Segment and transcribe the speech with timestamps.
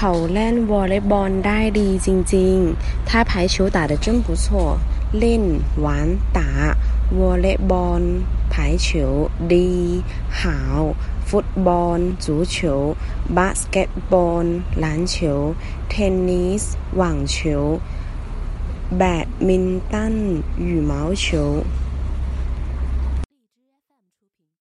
[0.00, 4.46] เขาเล่นวอลเลย์บอลได้ดีจริงๆ他排球打得真不错
[5.18, 5.42] เล่น
[5.84, 5.86] 玩
[6.36, 6.40] 打
[7.18, 8.02] วอลเลย์บอล
[8.52, 8.54] 排
[8.86, 8.88] 球
[9.52, 9.70] ดี
[10.38, 10.40] 好
[11.28, 12.56] ฟุตบอล足球
[13.36, 14.46] บาสเกตบอล
[14.82, 14.84] 篮
[15.14, 15.16] 球
[15.88, 16.62] เทนนิส
[17.00, 17.02] 网
[17.34, 17.36] 球
[18.98, 20.14] แบดมินตัน
[20.68, 20.92] 羽毛
[21.24, 21.26] 球